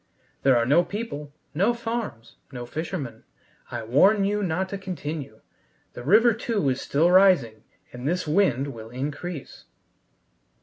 There 0.41 0.57
are 0.57 0.65
no 0.65 0.83
people, 0.83 1.31
no 1.53 1.75
farms, 1.75 2.37
no 2.51 2.65
fishermen. 2.65 3.23
I 3.69 3.83
warn 3.83 4.25
you 4.25 4.41
not 4.41 4.67
to 4.69 4.79
continue. 4.79 5.41
The 5.93 6.01
river, 6.03 6.33
too, 6.33 6.67
is 6.69 6.81
still 6.81 7.11
rising, 7.11 7.63
and 7.93 8.07
this 8.07 8.27
wind 8.27 8.73
will 8.73 8.89
increase." 8.89 9.65